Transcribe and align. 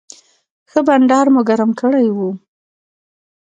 ښه 0.71 0.79
بنډار 0.87 1.27
مو 1.33 1.41
ګرم 1.49 1.71
کړی 1.81 2.07
و. 2.15 2.19